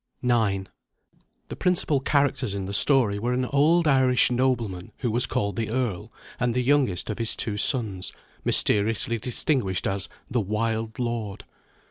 [0.23, 0.63] IX
[1.49, 5.69] THE principal characters in the story were an old Irish nobleman, who was called the
[5.69, 8.11] Earl, and the youngest of his two sons,
[8.43, 11.43] mysteriously distinguished as "the wild lord."